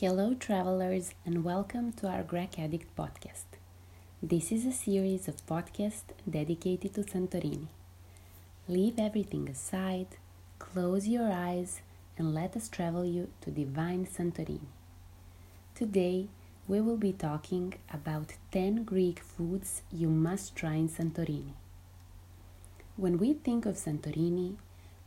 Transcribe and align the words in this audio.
Hello, 0.00 0.32
travelers, 0.32 1.14
and 1.26 1.44
welcome 1.44 1.92
to 1.92 2.08
our 2.08 2.22
Grec 2.22 2.58
Addict 2.58 2.96
podcast. 2.96 3.44
This 4.22 4.50
is 4.50 4.64
a 4.64 4.72
series 4.72 5.28
of 5.28 5.46
podcasts 5.46 6.14
dedicated 6.28 6.94
to 6.94 7.02
Santorini. 7.02 7.66
Leave 8.66 8.98
everything 8.98 9.48
aside, 9.50 10.06
close 10.58 11.06
your 11.06 11.30
eyes, 11.30 11.82
and 12.16 12.32
let 12.34 12.56
us 12.56 12.70
travel 12.70 13.04
you 13.04 13.28
to 13.42 13.50
divine 13.50 14.06
Santorini. 14.06 14.70
Today, 15.74 16.28
we 16.66 16.80
will 16.80 16.96
be 16.96 17.12
talking 17.12 17.74
about 17.92 18.32
10 18.50 18.84
Greek 18.84 19.20
foods 19.20 19.82
you 19.92 20.08
must 20.08 20.56
try 20.56 20.74
in 20.74 20.88
Santorini. 20.88 21.52
When 22.96 23.18
we 23.18 23.34
think 23.34 23.66
of 23.66 23.76
Santorini, 23.76 24.56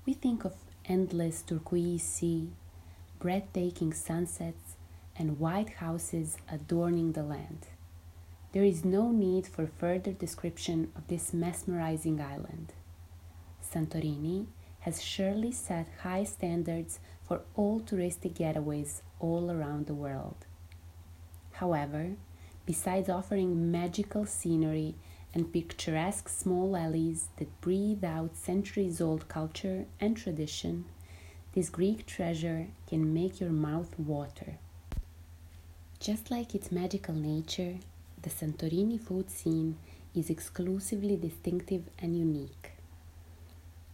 we 0.05 0.13
think 0.13 0.45
of 0.45 0.53
endless 0.85 1.41
turquoise 1.41 2.03
sea, 2.03 2.49
breathtaking 3.19 3.93
sunsets, 3.93 4.64
and 5.17 5.39
white 5.39 5.69
houses 5.75 6.37
adorning 6.49 7.13
the 7.13 7.23
land. 7.23 7.67
There 8.51 8.63
is 8.63 8.85
no 8.85 9.11
need 9.11 9.47
for 9.47 9.67
further 9.67 10.11
description 10.11 10.91
of 10.95 11.07
this 11.07 11.33
mesmerizing 11.33 12.21
island. 12.21 12.73
Santorini 13.61 14.47
has 14.79 15.01
surely 15.01 15.51
set 15.51 15.87
high 16.03 16.23
standards 16.23 16.99
for 17.27 17.41
all 17.55 17.79
touristic 17.79 18.33
getaways 18.33 19.01
all 19.19 19.51
around 19.51 19.87
the 19.87 19.93
world. 19.93 20.45
However, 21.53 22.11
besides 22.65 23.09
offering 23.09 23.71
magical 23.71 24.25
scenery 24.25 24.95
and 25.33 25.51
picturesque 25.51 26.29
small 26.29 26.77
alleys 26.77 27.29
that 27.37 27.61
breathe 27.61 28.03
out 28.03 28.37
centuries 28.37 29.01
old 29.01 29.27
culture 29.27 29.85
and 29.99 30.15
tradition, 30.15 30.85
this 31.53 31.69
Greek 31.69 32.05
treasure 32.05 32.67
can 32.87 33.13
make 33.13 33.39
your 33.39 33.49
mouth 33.49 33.97
water. 33.97 34.59
Just 36.05 36.29
like 36.29 36.53
its 36.53 36.71
magical 36.71 37.15
nature, 37.15 37.77
the 38.21 38.29
Santorini 38.29 39.01
food 39.01 39.31
scene 39.31 39.75
is 40.13 40.29
exclusively 40.29 41.17
distinctive 41.17 41.81
and 41.97 42.15
unique. 42.15 42.73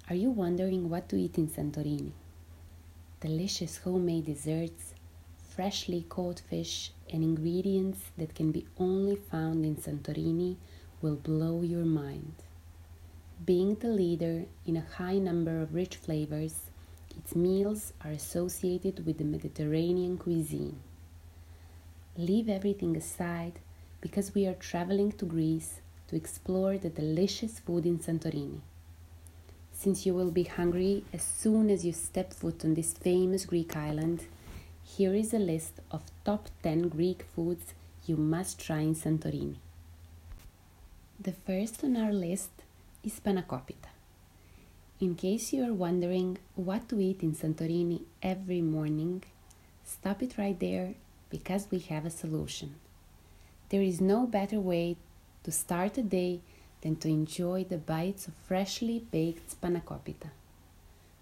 Are 0.09 0.15
you 0.17 0.29
wondering 0.29 0.89
what 0.89 1.07
to 1.07 1.15
eat 1.15 1.37
in 1.37 1.47
Santorini? 1.47 2.11
Delicious 3.21 3.77
homemade 3.77 4.25
desserts, 4.25 4.93
freshly 5.55 6.01
caught 6.09 6.41
fish, 6.41 6.91
and 7.13 7.23
ingredients 7.23 8.01
that 8.17 8.35
can 8.35 8.51
be 8.51 8.67
only 8.77 9.15
found 9.15 9.63
in 9.63 9.77
Santorini 9.77 10.57
will 11.01 11.15
blow 11.15 11.61
your 11.61 11.85
mind. 11.85 12.33
Being 13.45 13.75
the 13.75 13.87
leader 13.87 14.43
in 14.65 14.75
a 14.75 14.87
high 14.97 15.17
number 15.17 15.61
of 15.61 15.73
rich 15.73 15.95
flavors, 15.95 16.71
its 17.17 17.37
meals 17.37 17.93
are 18.03 18.11
associated 18.11 19.05
with 19.05 19.17
the 19.17 19.23
Mediterranean 19.23 20.17
cuisine. 20.17 20.81
Leave 22.21 22.49
everything 22.49 22.95
aside 22.95 23.53
because 23.99 24.35
we 24.35 24.45
are 24.45 24.53
traveling 24.53 25.11
to 25.11 25.25
Greece 25.25 25.81
to 26.07 26.15
explore 26.15 26.77
the 26.77 26.89
delicious 26.89 27.57
food 27.57 27.83
in 27.83 27.97
Santorini. 27.97 28.59
Since 29.73 30.05
you 30.05 30.13
will 30.13 30.29
be 30.29 30.43
hungry 30.43 31.03
as 31.11 31.23
soon 31.23 31.71
as 31.71 31.83
you 31.83 31.93
step 31.93 32.31
foot 32.31 32.63
on 32.63 32.75
this 32.75 32.93
famous 32.93 33.47
Greek 33.47 33.75
island, 33.75 34.27
here 34.83 35.15
is 35.15 35.33
a 35.33 35.39
list 35.39 35.79
of 35.89 36.11
top 36.23 36.49
10 36.61 36.89
Greek 36.89 37.23
foods 37.35 37.73
you 38.05 38.17
must 38.17 38.59
try 38.59 38.81
in 38.81 38.93
Santorini. 38.93 39.55
The 41.19 41.31
first 41.31 41.83
on 41.83 41.97
our 41.97 42.13
list 42.13 42.51
is 43.03 43.19
spanakopita. 43.19 43.89
In 44.99 45.15
case 45.15 45.53
you 45.53 45.63
are 45.63 45.73
wondering 45.73 46.37
what 46.53 46.87
to 46.89 47.01
eat 47.01 47.23
in 47.23 47.33
Santorini 47.33 48.03
every 48.21 48.61
morning, 48.61 49.23
stop 49.83 50.21
it 50.21 50.37
right 50.37 50.59
there 50.59 50.93
because 51.31 51.67
we 51.71 51.79
have 51.79 52.05
a 52.05 52.11
solution. 52.11 52.75
There 53.69 53.81
is 53.81 53.99
no 53.99 54.27
better 54.27 54.59
way 54.59 54.97
to 55.43 55.51
start 55.51 55.97
a 55.97 56.03
day 56.03 56.41
than 56.81 56.97
to 56.97 57.07
enjoy 57.07 57.63
the 57.63 57.77
bites 57.77 58.27
of 58.27 58.33
freshly 58.33 58.99
baked 59.11 59.49
spanakopita. 59.49 60.29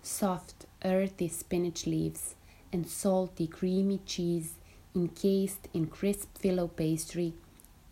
Soft, 0.01 0.65
earthy 0.83 1.27
spinach 1.27 1.85
leaves 1.85 2.35
and 2.73 2.87
salty, 2.87 3.47
creamy 3.47 3.99
cheese 4.05 4.55
encased 4.95 5.67
in 5.73 5.85
crisp 5.85 6.37
phyllo 6.41 6.67
pastry 6.75 7.33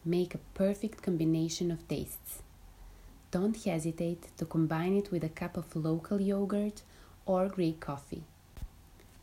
make 0.03 0.33
a 0.33 0.39
perfect 0.53 1.03
combination 1.03 1.69
of 1.69 1.87
tastes. 1.87 2.41
Don't 3.29 3.61
hesitate 3.63 4.29
to 4.37 4.45
combine 4.45 4.95
it 4.95 5.11
with 5.11 5.23
a 5.23 5.29
cup 5.29 5.57
of 5.57 5.75
local 5.75 6.21
yogurt 6.21 6.81
or 7.25 7.49
Greek 7.49 7.79
coffee. 7.81 8.23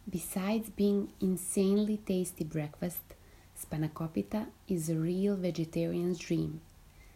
Besides 0.09 0.69
being 0.71 1.13
insanely 1.21 1.97
tasty 1.97 2.45
breakfast, 2.45 3.15
spanakopita 3.59 4.47
is 4.69 4.91
a 4.91 4.97
real 4.97 5.37
vegetarian's 5.37 6.19
dream 6.19 6.61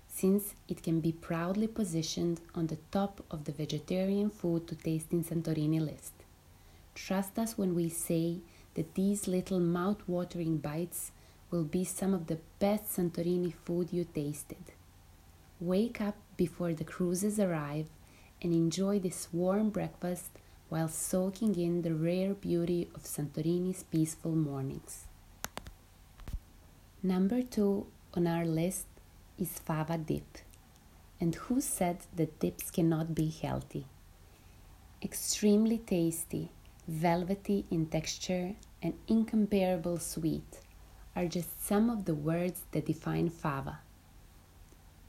since 0.08 0.54
it 0.68 0.82
can 0.82 1.00
be 1.00 1.12
proudly 1.12 1.66
positioned 1.68 2.40
on 2.54 2.66
the 2.66 2.78
top 2.90 3.22
of 3.30 3.44
the 3.44 3.52
vegetarian 3.52 4.30
food 4.30 4.66
to 4.66 4.74
taste 4.74 5.12
in 5.12 5.22
Santorini 5.22 5.80
list. 5.80 6.12
Trust 6.94 7.38
us 7.38 7.56
when 7.56 7.74
we 7.74 7.88
say 7.88 8.38
that 8.74 8.94
these 8.94 9.28
little 9.28 9.60
mouth-watering 9.60 10.58
bites 10.58 11.12
will 11.50 11.64
be 11.64 11.84
some 11.84 12.14
of 12.14 12.26
the 12.26 12.38
best 12.58 12.96
Santorini 12.96 13.52
food 13.64 13.92
you 13.92 14.04
tasted. 14.04 14.72
Wake 15.60 16.00
up 16.00 16.16
before 16.36 16.72
the 16.72 16.84
cruises 16.84 17.38
arrive 17.38 17.86
and 18.42 18.52
enjoy 18.52 18.98
this 18.98 19.28
warm 19.32 19.70
breakfast 19.70 20.30
while 20.68 20.88
soaking 20.88 21.58
in 21.58 21.82
the 21.82 21.94
rare 21.94 22.34
beauty 22.34 22.88
of 22.94 23.04
Santorini's 23.04 23.82
peaceful 23.84 24.32
mornings. 24.32 25.06
Number 27.02 27.42
two 27.42 27.86
on 28.14 28.26
our 28.26 28.44
list 28.44 28.86
is 29.38 29.58
fava 29.58 29.96
dip. 29.96 30.38
And 31.20 31.34
who 31.34 31.60
said 31.60 31.98
that 32.16 32.38
dips 32.38 32.70
cannot 32.70 33.14
be 33.14 33.28
healthy? 33.28 33.86
Extremely 35.02 35.78
tasty, 35.78 36.50
velvety 36.86 37.64
in 37.70 37.86
texture, 37.86 38.54
and 38.82 38.94
incomparable 39.08 39.98
sweet 39.98 40.60
are 41.16 41.26
just 41.26 41.66
some 41.66 41.90
of 41.90 42.04
the 42.04 42.14
words 42.14 42.62
that 42.72 42.86
define 42.86 43.30
fava. 43.30 43.80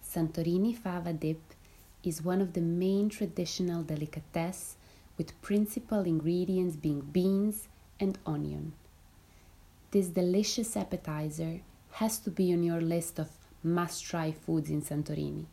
Santorini 0.04 0.76
fava 0.76 1.14
dip 1.14 1.42
is 2.04 2.24
one 2.24 2.42
of 2.42 2.54
the 2.54 2.62
main 2.62 3.10
traditional 3.10 3.84
delicatessen 3.84 4.79
with 5.20 5.40
principal 5.42 6.00
ingredients 6.06 6.78
being 6.78 7.02
beans 7.02 7.68
and 8.00 8.18
onion. 8.26 8.72
This 9.92 10.08
delicious 10.08 10.78
appetizer 10.78 11.60
has 11.92 12.20
to 12.20 12.32
be 12.32 12.54
on 12.54 12.64
your 12.64 12.80
list 12.80 13.20
of 13.20 13.28
must 13.62 14.06
try 14.06 14.32
foods 14.32 14.70
in 14.70 14.82
Santorini, 14.82 15.46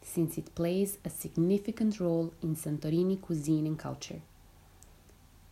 since 0.00 0.38
it 0.38 0.54
plays 0.54 0.98
a 1.04 1.10
significant 1.10 1.98
role 1.98 2.32
in 2.42 2.54
Santorini 2.54 3.20
cuisine 3.20 3.66
and 3.66 3.78
culture. 3.78 4.20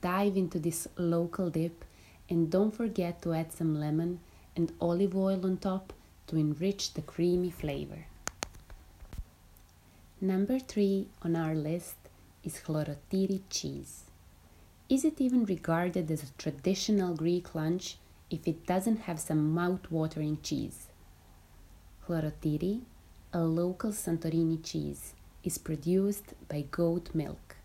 Dive 0.00 0.36
into 0.36 0.60
this 0.60 0.86
local 0.96 1.50
dip 1.50 1.84
and 2.28 2.50
don't 2.50 2.74
forget 2.74 3.20
to 3.22 3.34
add 3.34 3.52
some 3.52 3.80
lemon 3.80 4.20
and 4.54 4.72
olive 4.80 5.16
oil 5.16 5.44
on 5.44 5.56
top 5.56 5.92
to 6.28 6.36
enrich 6.36 6.94
the 6.94 7.02
creamy 7.02 7.50
flavor. 7.50 8.06
Number 10.20 10.60
three 10.60 11.08
on 11.22 11.34
our 11.34 11.56
list 11.56 11.96
is 12.44 12.60
chlorotiri 12.64 13.42
cheese. 13.50 14.04
Is 14.88 15.04
it 15.04 15.20
even 15.20 15.44
regarded 15.44 16.10
as 16.10 16.22
a 16.22 16.32
traditional 16.38 17.14
Greek 17.14 17.54
lunch 17.54 17.98
if 18.30 18.46
it 18.46 18.66
doesn't 18.66 19.00
have 19.00 19.20
some 19.20 19.52
mouth-watering 19.52 20.38
cheese? 20.42 20.88
Chlorotiri, 22.06 22.80
a 23.32 23.40
local 23.40 23.92
Santorini 23.92 24.62
cheese, 24.64 25.14
is 25.44 25.58
produced 25.58 26.34
by 26.48 26.62
goat 26.70 27.10
milk. 27.14 27.56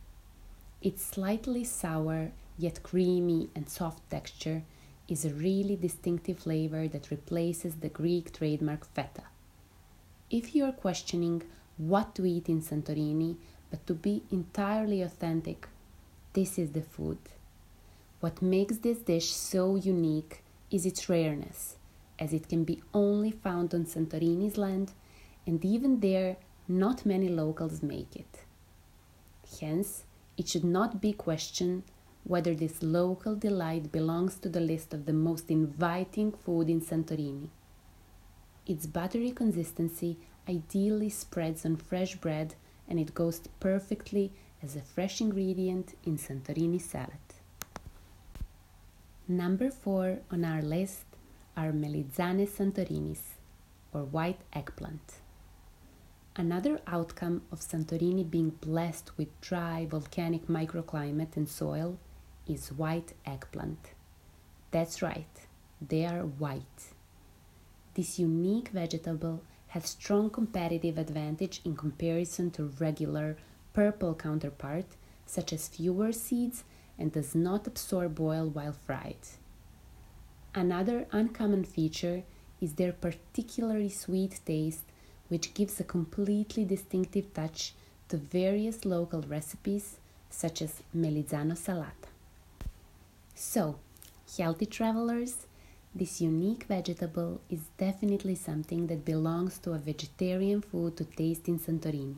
Its 0.81 1.03
slightly 1.03 1.63
sour 1.63 2.31
yet 2.57 2.83
creamy 2.83 3.49
and 3.55 3.67
soft 3.67 4.07
texture 4.09 4.63
is 5.07 5.25
a 5.25 5.33
really 5.33 5.75
distinctive 5.75 6.39
flavor 6.39 6.87
that 6.87 7.11
replaces 7.11 7.75
the 7.75 7.89
Greek 7.89 8.31
trademark 8.31 8.85
feta. 8.93 9.23
If 10.29 10.55
you 10.55 10.65
are 10.65 10.71
questioning 10.71 11.43
what 11.77 12.15
to 12.15 12.25
eat 12.25 12.49
in 12.49 12.61
Santorini, 12.61 13.37
but 13.69 13.85
to 13.87 13.93
be 13.93 14.23
entirely 14.31 15.01
authentic, 15.01 15.67
this 16.33 16.57
is 16.57 16.71
the 16.71 16.81
food. 16.81 17.17
What 18.19 18.41
makes 18.41 18.77
this 18.77 18.99
dish 18.99 19.31
so 19.31 19.75
unique 19.75 20.43
is 20.71 20.85
its 20.85 21.09
rareness, 21.09 21.77
as 22.19 22.33
it 22.33 22.49
can 22.49 22.63
be 22.63 22.81
only 22.93 23.31
found 23.31 23.73
on 23.73 23.85
Santorini's 23.85 24.57
land, 24.57 24.91
and 25.45 25.63
even 25.63 25.99
there, 25.99 26.37
not 26.67 27.05
many 27.05 27.29
locals 27.29 27.83
make 27.83 28.15
it. 28.15 28.39
Hence, 29.59 30.05
it 30.37 30.47
should 30.47 30.63
not 30.63 31.01
be 31.01 31.13
questioned 31.13 31.83
whether 32.23 32.55
this 32.55 32.81
local 32.81 33.35
delight 33.35 33.91
belongs 33.91 34.37
to 34.39 34.49
the 34.49 34.59
list 34.59 34.93
of 34.93 35.05
the 35.05 35.13
most 35.13 35.51
inviting 35.51 36.31
food 36.31 36.69
in 36.69 36.81
Santorini. 36.81 37.49
Its 38.65 38.87
buttery 38.87 39.29
consistency 39.29 40.17
ideally 40.49 41.09
spreads 41.09 41.65
on 41.65 41.75
fresh 41.75 42.15
bread 42.15 42.55
and 42.87 42.99
it 42.99 43.13
goes 43.13 43.41
perfectly 43.59 44.31
as 44.61 44.75
a 44.75 44.81
fresh 44.81 45.21
ingredient 45.21 45.95
in 46.05 46.17
Santorini 46.17 46.81
salad. 46.81 47.25
Number 49.27 49.71
four 49.71 50.19
on 50.31 50.45
our 50.45 50.61
list 50.61 51.05
are 51.57 51.71
Melizzane 51.71 52.47
santorinis, 52.47 53.21
or 53.93 54.03
white 54.03 54.41
eggplant. 54.53 55.15
Another 56.35 56.81
outcome 56.85 57.41
of 57.51 57.61
Santorini 57.61 58.29
being 58.29 58.49
blessed 58.49 59.17
with 59.17 59.39
dry 59.39 59.87
volcanic 59.89 60.47
microclimate 60.47 61.37
and 61.37 61.47
soil 61.47 61.97
is 62.45 62.73
white 62.73 63.13
eggplant. 63.25 63.93
That's 64.71 65.01
right, 65.01 65.47
they 65.81 66.05
are 66.05 66.23
white. 66.23 66.93
This 67.93 68.19
unique 68.19 68.69
vegetable 68.69 69.41
has 69.75 69.89
strong 69.89 70.29
competitive 70.29 70.97
advantage 70.97 71.59
in 71.65 71.75
comparison 71.75 72.49
to 72.49 72.71
regular 72.79 73.35
purple 73.73 74.15
counterpart 74.15 74.85
such 75.25 75.51
as 75.51 75.67
fewer 75.67 76.13
seeds 76.13 76.63
and 76.97 77.11
does 77.11 77.35
not 77.35 77.67
absorb 77.67 78.17
oil 78.21 78.47
while 78.47 78.71
fried. 78.71 79.17
Another 80.53 81.05
uncommon 81.11 81.65
feature 81.65 82.23
is 82.61 82.75
their 82.75 82.93
particularly 82.93 83.89
sweet 83.89 84.39
taste 84.45 84.85
which 85.27 85.53
gives 85.53 85.77
a 85.81 85.83
completely 85.83 86.63
distinctive 86.63 87.33
touch 87.33 87.73
to 88.07 88.15
various 88.15 88.85
local 88.85 89.23
recipes 89.23 89.97
such 90.29 90.61
as 90.61 90.83
Melitzanosalata. 90.95 92.07
So, 93.33 93.75
healthy 94.37 94.67
travelers, 94.67 95.47
this 95.97 96.19
unique 96.19 96.65
vegetable 96.65 97.39
is 97.49 97.69
definitely 97.77 98.35
something 98.35 98.87
that 98.87 99.05
belongs 99.05 99.57
to 99.59 99.71
a 99.71 99.77
vegetarian 99.77 100.61
food 100.61 100.97
to 100.97 101.05
taste 101.05 101.47
in 101.47 101.57
Santorini. 101.57 102.17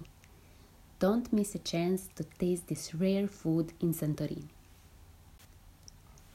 Don't 0.97 1.31
miss 1.31 1.53
a 1.53 1.59
chance 1.59 2.09
to 2.15 2.23
taste 2.23 2.69
this 2.69 2.95
rare 2.95 3.27
food 3.27 3.73
in 3.79 3.93
Santorini. 3.93 4.49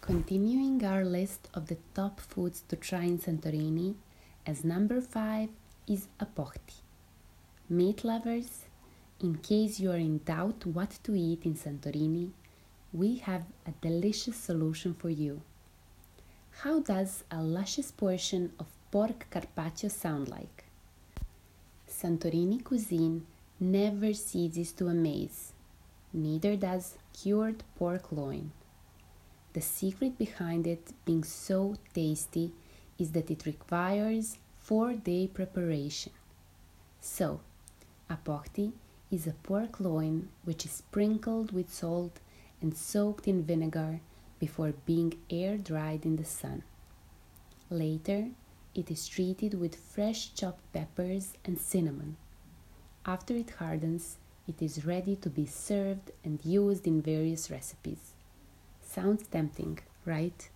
Continuing 0.01 0.85
our 0.85 1.05
list 1.05 1.49
of 1.53 1.67
the 1.67 1.79
top 1.95 2.21
foods 2.21 2.63
to 2.69 2.77
try 2.77 3.03
in 3.03 3.19
Santorini, 3.19 3.97
as 4.47 4.65
number 4.65 5.01
5 5.01 5.49
is 5.89 6.07
aporti. 6.21 6.79
Meat 7.69 8.05
lovers, 8.05 8.67
in 9.19 9.35
case 9.39 9.81
you 9.81 9.91
are 9.91 9.97
in 9.97 10.19
doubt 10.19 10.65
what 10.65 10.97
to 11.03 11.17
eat 11.17 11.45
in 11.45 11.55
Santorini, 11.55 12.31
we 12.93 13.17
have 13.17 13.47
a 13.67 13.73
delicious 13.81 14.37
solution 14.37 14.95
for 14.95 15.11
you. 15.11 15.43
How 16.61 16.79
does 16.79 17.25
a 17.29 17.43
luscious 17.43 17.91
portion 17.91 18.53
of 18.61 18.67
pork 18.93 19.27
carpaccio 19.31 19.89
sound 19.89 20.29
like? 20.29 20.65
Santorini 21.89 22.63
cuisine 22.63 23.27
never 23.59 24.13
ceases 24.13 24.71
to 24.73 24.87
amaze, 24.87 25.53
neither 26.13 26.55
does 26.57 26.99
cured 27.13 27.65
pork 27.77 28.13
loin. 28.13 28.53
The 29.55 29.61
secret 29.61 30.17
behind 30.17 30.69
it 30.69 30.93
being 31.05 31.25
so 31.25 31.75
tasty 31.95 32.53
is 32.97 33.11
that 33.11 33.31
it 33.31 33.45
requires 33.45 34.39
four 34.61 34.93
day 34.93 35.27
preparation. 35.27 36.13
So, 37.01 37.41
aporti 38.09 38.73
is 39.11 39.27
a 39.27 39.33
pork 39.43 39.81
loin 39.81 40.29
which 40.45 40.65
is 40.65 40.71
sprinkled 40.73 41.51
with 41.51 41.73
salt 41.73 42.21
and 42.61 42.77
soaked 42.77 43.27
in 43.27 43.43
vinegar 43.43 44.01
before 44.43 44.75
being 44.87 45.13
air 45.31 45.57
dried 45.57 46.05
in 46.05 46.17
the 46.17 46.25
sun. 46.25 46.65
Later, 47.71 48.23
it 48.75 48.91
is 48.91 49.07
treated 49.07 49.55
with 49.55 49.77
fresh 49.95 50.35
chopped 50.35 50.65
peppers 50.73 51.35
and 51.45 51.57
cinnamon. 51.61 52.17
After 53.07 53.35
it 53.37 53.51
hardens, 53.61 54.19
it 54.49 54.61
is 54.61 54.85
ready 54.85 55.15
to 55.15 55.31
be 55.31 55.47
served 55.47 56.11
and 56.25 56.45
used 56.45 56.89
in 56.89 57.01
various 57.01 57.53
recipes. 57.53 58.15
Sounds 58.85 59.29
tempting, 59.29 59.79
right? 60.05 60.49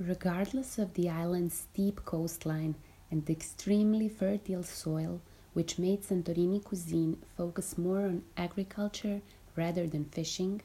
Regardless 0.00 0.78
of 0.78 0.94
the 0.94 1.10
island's 1.10 1.58
steep 1.66 2.06
coastline 2.06 2.74
and 3.10 3.26
the 3.26 3.34
extremely 3.34 4.08
fertile 4.08 4.62
soil, 4.62 5.20
which 5.52 5.78
made 5.78 6.02
Santorini 6.02 6.64
cuisine 6.64 7.18
focus 7.36 7.76
more 7.76 8.06
on 8.06 8.22
agriculture 8.38 9.20
rather 9.56 9.86
than 9.86 10.06
fishing, 10.06 10.62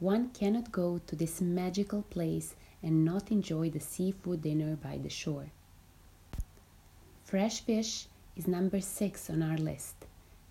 one 0.00 0.30
cannot 0.30 0.72
go 0.72 1.00
to 1.06 1.16
this 1.16 1.40
magical 1.40 2.02
place 2.02 2.54
and 2.82 3.04
not 3.04 3.30
enjoy 3.30 3.70
the 3.70 3.80
seafood 3.80 4.42
dinner 4.42 4.76
by 4.76 4.98
the 4.98 5.10
shore. 5.10 5.50
Fresh 7.24 7.60
fish 7.62 8.06
is 8.36 8.46
number 8.46 8.80
six 8.80 9.28
on 9.28 9.42
our 9.42 9.58
list 9.58 10.06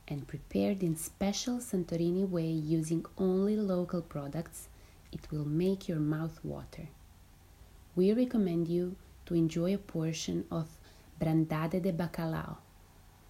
and 0.08 0.28
prepared 0.28 0.84
in 0.84 0.96
special 0.96 1.58
Santorini 1.58 2.28
way 2.28 2.48
using 2.48 3.06
only 3.18 3.56
local 3.56 4.02
products, 4.02 4.70
it 5.12 5.32
will 5.32 5.46
make 5.46 5.88
your 5.88 6.00
mouth 6.00 6.40
water 6.44 6.88
we 7.98 8.14
recommend 8.14 8.68
you 8.68 8.96
to 9.26 9.34
enjoy 9.34 9.74
a 9.74 9.78
portion 9.80 10.46
of 10.52 10.68
brandade 11.20 11.82
de 11.82 11.92
bacalhau, 11.92 12.58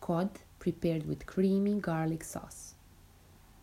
cod 0.02 0.30
prepared 0.60 1.08
with 1.08 1.26
creamy 1.26 1.80
garlic 1.80 2.22
sauce. 2.22 2.74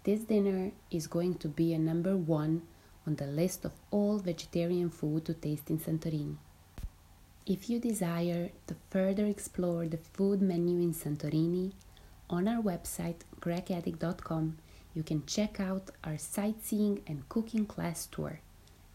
This 0.05 0.21
dinner 0.21 0.71
is 0.91 1.07
going 1.07 1.37
to 1.37 1.49
be 1.49 1.73
a 1.73 1.79
number 1.79 2.15
one 2.15 2.61
on 3.07 3.15
the 3.17 3.27
list 3.27 3.65
of 3.65 3.73
all 3.91 4.19
vegetarian 4.19 4.91
food 4.91 5.25
to 5.25 5.33
taste 5.33 5.71
in 5.71 5.79
Santorini. 5.79 6.37
If 7.47 7.71
you 7.71 7.79
desire 7.79 8.51
to 8.67 8.77
further 8.91 9.25
explore 9.25 9.87
the 9.87 9.97
food 9.97 10.43
menu 10.43 10.79
in 10.83 10.93
Santorini, 10.93 11.73
on 12.29 12.47
our 12.49 12.63
website 12.63 13.21
grecaddict.com 13.41 14.59
you 14.93 15.03
can 15.03 15.25
check 15.25 15.59
out 15.59 15.89
our 16.05 16.19
sightseeing 16.19 17.01
and 17.07 17.27
cooking 17.31 17.65
class 17.65 18.05
tour 18.05 18.41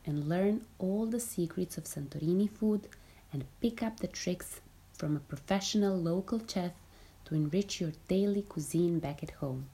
and 0.05 0.29
learn 0.29 0.63
all 0.77 1.07
the 1.07 1.19
secrets 1.19 1.75
of 1.79 1.85
Santorini 1.85 2.47
food 2.47 2.87
and 3.33 3.45
pick 3.61 3.81
up 3.81 3.99
the 3.99 4.07
tricks 4.07 4.61
from 4.93 5.15
a 5.15 5.27
professional 5.31 5.97
local 5.97 6.39
chef 6.47 6.73
to 7.25 7.33
enrich 7.33 7.81
your 7.81 7.93
daily 8.07 8.43
cuisine 8.43 8.99
back 8.99 9.23
at 9.23 9.31
home. 9.31 9.69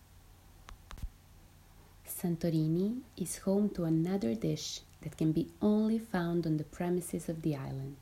Santorini 2.17 3.01
is 3.17 3.39
home 3.39 3.69
to 3.71 3.83
another 3.83 4.35
dish 4.35 4.79
that 5.01 5.17
can 5.17 5.33
be 5.33 5.50
only 5.62 6.00
found 6.00 6.47
on 6.47 6.56
the 6.56 6.63
premises 6.63 7.27
of 7.27 7.41
the 7.41 7.57
island, 7.57 7.97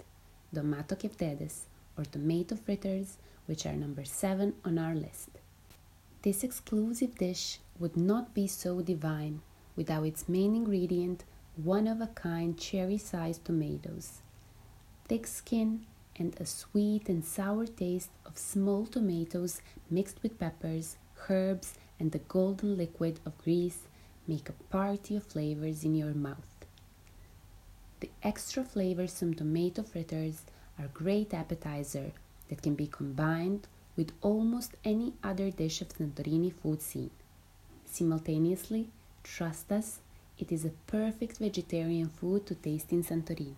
domato 0.54 0.96
keftedes 0.96 1.62
or 1.98 2.06
tomato 2.06 2.56
fritters, 2.56 3.18
which 3.48 3.66
are 3.66 3.74
number 3.74 4.06
7 4.06 4.54
on 4.64 4.78
our 4.78 4.94
list. 4.94 5.30
This 6.22 6.44
exclusive 6.44 7.16
dish 7.16 7.58
would 7.80 7.98
not 7.98 8.36
be 8.36 8.46
so 8.46 8.82
divine 8.82 9.42
without 9.76 10.06
its 10.06 10.30
main 10.30 10.56
ingredient, 10.56 11.24
one 11.56 11.88
of 11.88 12.00
a 12.00 12.08
kind 12.08 12.56
cherry 12.56 13.00
sized 13.00 13.44
tomatoes, 13.46 14.22
thick 15.08 15.26
skin, 15.26 15.88
and 16.16 16.40
a 16.40 16.46
sweet 16.46 17.10
and 17.10 17.26
sour 17.26 17.66
taste 17.66 18.12
of 18.28 18.38
small 18.38 18.86
tomatoes 18.86 19.60
mixed 19.90 20.22
with 20.22 20.38
peppers, 20.38 20.98
herbs, 21.30 21.74
and 22.00 22.12
the 22.12 22.20
golden 22.20 22.78
liquid 22.78 23.20
of 23.26 23.36
Greece 23.40 23.88
make 24.28 24.50
a 24.50 24.64
party 24.72 25.16
of 25.16 25.24
flavors 25.24 25.84
in 25.84 25.96
your 25.96 26.14
mouth. 26.14 26.66
The 28.00 28.10
extra 28.22 28.64
flavorsome 28.64 29.36
tomato 29.36 29.84
fritters 29.84 30.44
are 30.80 30.88
great 30.88 31.34
appetizer 31.34 32.12
that 32.50 32.62
can 32.62 32.76
be 32.76 32.88
combined 32.88 33.68
with 33.96 34.12
almost 34.22 34.74
any 34.84 35.14
other 35.24 35.52
dish 35.52 35.82
of 35.82 35.90
Santorini 35.90 36.52
food 36.52 36.82
scene. 36.82 37.12
Simultaneously, 37.86 38.90
trust 39.24 39.72
us, 39.72 40.00
it 40.38 40.52
is 40.52 40.66
a 40.66 40.72
perfect 40.88 41.38
vegetarian 41.38 42.10
food 42.10 42.46
to 42.48 42.56
taste 42.56 42.92
in 42.92 43.04
Santorini. 43.04 43.56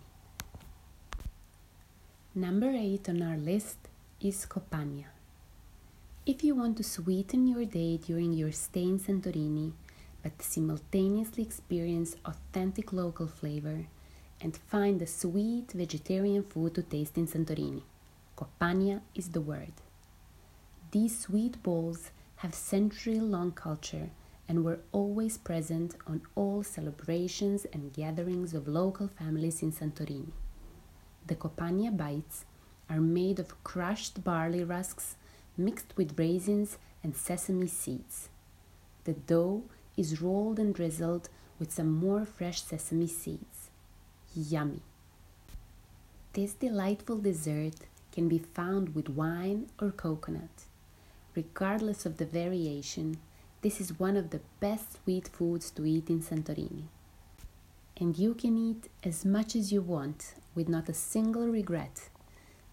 Number 2.34 2.70
8 2.70 3.08
on 3.08 3.22
our 3.22 3.38
list 3.38 3.78
is 4.20 4.44
Copania. 4.46 5.06
If 6.26 6.44
you 6.44 6.54
want 6.54 6.76
to 6.76 6.82
sweeten 6.82 7.46
your 7.48 7.64
day 7.64 7.96
during 7.96 8.32
your 8.34 8.52
stay 8.52 8.82
in 8.82 8.98
Santorini, 8.98 9.72
but 10.26 10.42
simultaneously 10.42 11.44
experience 11.44 12.16
authentic 12.24 12.92
local 12.92 13.28
flavor 13.28 13.86
and 14.40 14.56
find 14.56 15.00
a 15.00 15.06
sweet 15.06 15.70
vegetarian 15.70 16.42
food 16.42 16.74
to 16.74 16.82
taste 16.82 17.16
in 17.16 17.28
Santorini, 17.28 17.82
Copania 18.36 19.02
is 19.14 19.28
the 19.28 19.40
word. 19.40 19.72
These 20.90 21.20
sweet 21.20 21.62
bowls 21.62 22.10
have 22.36 22.54
century 22.56 23.20
long 23.20 23.52
culture 23.52 24.10
and 24.48 24.64
were 24.64 24.80
always 24.90 25.38
present 25.38 25.94
on 26.08 26.22
all 26.34 26.64
celebrations 26.64 27.64
and 27.72 27.92
gatherings 27.92 28.52
of 28.52 28.66
local 28.66 29.06
families 29.06 29.62
in 29.62 29.70
Santorini. 29.70 30.32
The 31.28 31.36
Copania 31.36 31.96
bites 31.96 32.46
are 32.90 33.00
made 33.00 33.38
of 33.38 33.62
crushed 33.62 34.24
barley 34.24 34.64
rusks 34.64 35.14
mixed 35.56 35.96
with 35.96 36.18
raisins 36.18 36.78
and 37.04 37.14
sesame 37.14 37.68
seeds. 37.68 38.28
The 39.04 39.12
dough 39.12 39.62
is 39.96 40.20
rolled 40.20 40.58
and 40.58 40.74
drizzled 40.74 41.28
with 41.58 41.72
some 41.72 41.90
more 41.92 42.24
fresh 42.24 42.62
sesame 42.62 43.06
seeds. 43.06 43.70
Yummy! 44.34 44.82
This 46.34 46.52
delightful 46.54 47.18
dessert 47.18 47.76
can 48.12 48.28
be 48.28 48.38
found 48.38 48.94
with 48.94 49.08
wine 49.08 49.68
or 49.80 49.90
coconut. 49.90 50.64
Regardless 51.34 52.06
of 52.06 52.16
the 52.18 52.26
variation, 52.26 53.18
this 53.62 53.80
is 53.80 53.98
one 53.98 54.16
of 54.16 54.30
the 54.30 54.40
best 54.60 55.02
sweet 55.04 55.28
foods 55.28 55.70
to 55.72 55.84
eat 55.86 56.08
in 56.10 56.20
Santorini. 56.20 56.88
and 57.98 58.18
you 58.18 58.34
can 58.34 58.56
eat 58.58 58.88
as 59.02 59.24
much 59.24 59.56
as 59.56 59.72
you 59.72 59.80
want 59.80 60.34
with 60.54 60.68
not 60.68 60.88
a 60.88 60.94
single 60.94 61.48
regret 61.48 62.08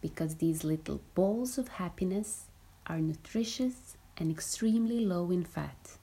because 0.01 0.35
these 0.35 0.63
little 0.63 0.99
balls 1.15 1.57
of 1.57 1.67
happiness 1.69 2.47
are 2.87 2.99
nutritious 2.99 3.95
and 4.17 4.29
extremely 4.29 4.99
low 4.99 5.31
in 5.31 5.43
fat. 5.43 5.97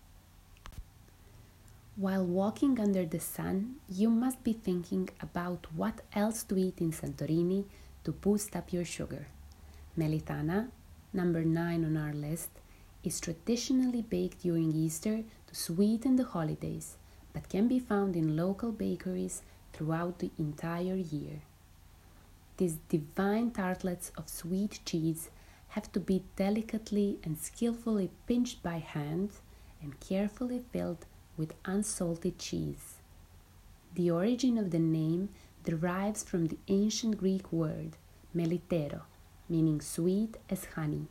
While 2.00 2.24
walking 2.24 2.80
under 2.80 3.04
the 3.04 3.20
sun, 3.20 3.74
you 3.86 4.08
must 4.08 4.42
be 4.42 4.54
thinking 4.54 5.10
about 5.20 5.66
what 5.76 6.00
else 6.14 6.42
to 6.44 6.56
eat 6.56 6.80
in 6.80 6.92
Santorini 6.92 7.66
to 8.04 8.12
boost 8.12 8.56
up 8.56 8.72
your 8.72 8.86
sugar. 8.86 9.26
Melitana, 9.98 10.70
number 11.12 11.44
9 11.44 11.84
on 11.84 11.98
our 11.98 12.14
list, 12.14 12.48
is 13.04 13.20
traditionally 13.20 14.00
baked 14.00 14.40
during 14.40 14.72
Easter 14.72 15.24
to 15.48 15.54
sweeten 15.54 16.16
the 16.16 16.24
holidays, 16.24 16.96
but 17.34 17.50
can 17.50 17.68
be 17.68 17.78
found 17.78 18.16
in 18.16 18.34
local 18.34 18.72
bakeries 18.72 19.42
throughout 19.74 20.20
the 20.20 20.30
entire 20.38 20.96
year. 20.96 21.42
These 22.56 22.78
divine 22.88 23.50
tartlets 23.50 24.10
of 24.16 24.30
sweet 24.30 24.80
cheese 24.86 25.28
have 25.76 25.92
to 25.92 26.00
be 26.00 26.24
delicately 26.36 27.18
and 27.22 27.36
skillfully 27.38 28.10
pinched 28.26 28.62
by 28.62 28.78
hand 28.78 29.32
and 29.82 30.00
carefully 30.00 30.64
filled 30.72 31.04
with 31.40 31.54
unsalted 31.64 32.38
cheese. 32.38 32.96
The 33.94 34.10
origin 34.10 34.58
of 34.58 34.70
the 34.70 34.78
name 34.78 35.30
derives 35.64 36.22
from 36.22 36.48
the 36.48 36.58
ancient 36.68 37.16
Greek 37.16 37.50
word 37.50 37.96
melitero, 38.36 39.00
meaning 39.48 39.80
sweet 39.80 40.36
as 40.50 40.66
honey. 40.76 41.06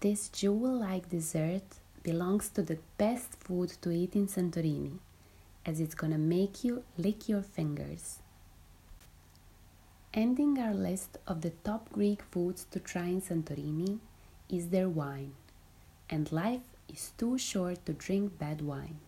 This 0.00 0.28
jewel 0.28 0.80
like 0.80 1.10
dessert 1.10 1.68
belongs 2.02 2.48
to 2.50 2.62
the 2.62 2.78
best 2.98 3.36
food 3.38 3.70
to 3.82 3.90
eat 3.90 4.16
in 4.16 4.26
Santorini, 4.26 4.98
as 5.64 5.78
it's 5.78 5.94
gonna 5.94 6.18
make 6.18 6.64
you 6.64 6.82
lick 6.98 7.28
your 7.28 7.42
fingers. 7.42 8.18
Ending 10.12 10.58
our 10.58 10.74
list 10.74 11.18
of 11.28 11.42
the 11.42 11.52
top 11.62 11.92
Greek 11.92 12.22
foods 12.32 12.66
to 12.72 12.80
try 12.80 13.04
in 13.04 13.22
Santorini 13.22 14.00
is 14.48 14.70
their 14.70 14.88
wine, 14.88 15.34
and 16.08 16.32
life 16.32 16.66
is 16.88 17.12
too 17.16 17.38
short 17.38 17.86
to 17.86 17.92
drink 17.92 18.36
bad 18.38 18.60
wine. 18.60 18.98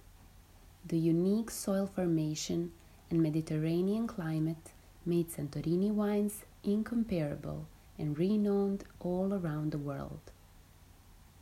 The 0.84 0.98
unique 0.98 1.50
soil 1.50 1.86
formation 1.86 2.72
and 3.08 3.22
Mediterranean 3.22 4.06
climate 4.06 4.72
made 5.06 5.30
Santorini 5.30 5.90
wines 5.92 6.44
incomparable 6.64 7.66
and 7.98 8.18
renowned 8.18 8.84
all 8.98 9.32
around 9.32 9.70
the 9.70 9.78
world. 9.78 10.20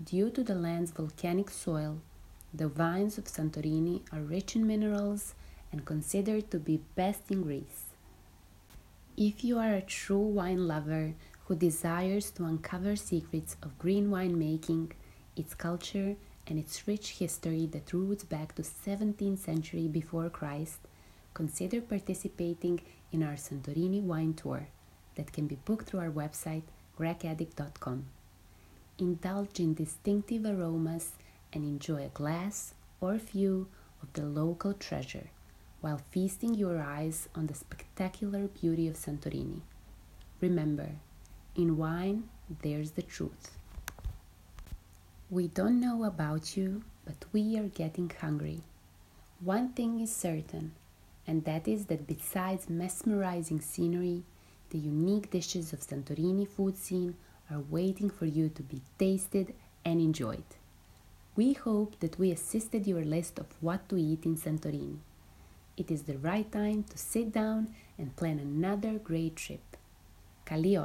Due 0.03 0.31
to 0.31 0.45
the 0.45 0.55
land's 0.55 0.91
volcanic 0.91 1.51
soil, 1.51 2.01
the 2.53 2.69
vines 2.69 3.17
of 3.17 3.25
Santorini 3.25 4.03
are 4.13 4.21
rich 4.21 4.57
in 4.57 4.67
minerals 4.67 5.35
and 5.73 5.85
considered 5.85 6.51
to 6.51 6.59
be 6.59 6.83
best 6.95 7.31
in 7.31 7.43
Greece. 7.43 7.85
If 9.17 9.45
you 9.45 9.59
are 9.59 9.75
a 9.75 9.83
true 9.83 10.19
wine 10.19 10.67
lover 10.67 11.15
who 11.47 11.55
desires 11.55 12.31
to 12.33 12.45
uncover 12.45 12.95
secrets 12.97 13.57
of 13.63 13.79
green 13.79 14.11
wine 14.11 14.39
making, 14.39 14.93
its 15.37 15.55
culture, 15.55 16.17
and 16.51 16.59
its 16.59 16.87
rich 16.89 17.13
history 17.13 17.65
that 17.67 17.93
roots 17.93 18.25
back 18.25 18.57
to 18.57 18.63
17th 18.63 19.39
century 19.39 19.87
before 19.87 20.29
Christ, 20.29 20.81
consider 21.33 21.81
participating 21.81 22.81
in 23.13 23.23
our 23.23 23.35
Santorini 23.35 24.03
wine 24.03 24.35
tour 24.35 24.67
that 25.15 25.33
can 25.33 25.47
be 25.47 25.55
booked 25.65 25.89
through 25.89 26.01
our 26.01 26.11
website 26.11 26.65
grecaddict.com. 26.99 28.05
Indulge 28.99 29.61
in 29.61 29.75
distinctive 29.75 30.45
aromas 30.45 31.13
and 31.53 31.65
enjoy 31.65 32.05
a 32.05 32.09
glass 32.09 32.75
or 33.01 33.19
few 33.19 33.69
of 34.03 34.13
the 34.13 34.25
local 34.25 34.75
treasure 34.75 35.31
while 35.81 36.01
feasting 36.11 36.55
your 36.55 36.83
eyes 36.83 37.29
on 37.35 37.47
the 37.47 37.55
spectacular 37.55 38.49
beauty 38.49 38.89
of 38.89 38.97
Santorini. 38.97 39.61
Remember, 40.41 40.91
in 41.55 41.77
wine, 41.77 42.25
there's 42.63 42.93
the 42.93 43.03
truth. 43.03 43.60
We 45.33 45.47
don't 45.47 45.79
know 45.79 46.03
about 46.03 46.57
you, 46.57 46.83
but 47.05 47.25
we 47.33 47.57
are 47.57 47.69
getting 47.69 48.11
hungry. 48.21 48.63
One 49.39 49.69
thing 49.69 50.01
is 50.01 50.11
certain, 50.13 50.73
and 51.25 51.45
that 51.45 51.69
is 51.69 51.87
that 51.87 52.09
besides 52.09 52.69
mesmerizing 52.69 53.61
scenery, 53.61 54.25
the 54.71 54.79
unique 54.79 55.31
dishes 55.31 55.73
of 55.73 55.83
Santorini 55.83 56.49
food 56.49 56.77
scene 56.77 57.15
are 57.49 57.61
waiting 57.61 58.11
for 58.11 58.27
you 58.27 58.49
to 58.49 58.63
be 58.65 58.81
tasted 58.99 59.55
and 59.85 60.01
enjoyed. 60.01 60.57
We 61.37 61.53
hope 61.53 62.01
that 62.01 62.19
we 62.19 62.33
assisted 62.33 62.89
your 62.89 63.05
list 63.05 63.39
of 63.39 63.47
what 63.61 63.89
to 63.91 63.97
eat 63.97 64.25
in 64.25 64.37
Santorini. 64.37 64.99
It 65.77 65.93
is 65.93 66.03
the 66.03 66.19
right 66.19 66.51
time 66.51 66.83
to 66.91 66.99
sit 66.99 67.31
down 67.31 67.73
and 67.97 68.17
plan 68.17 68.41
another 68.41 68.99
great 68.99 69.37
trip. 69.37 69.77
Kali 70.45 70.77